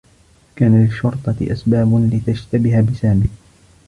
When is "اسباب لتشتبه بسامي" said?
1.41-3.25